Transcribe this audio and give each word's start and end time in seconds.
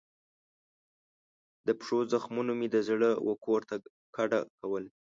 د 1.67 1.69
پښو 1.79 1.97
زخمونو 2.11 2.51
مې 2.59 2.67
د 2.71 2.77
زړه 2.87 3.09
وکور 3.27 3.61
ته 3.69 3.75
کډه 4.15 4.39
کول 4.59 4.83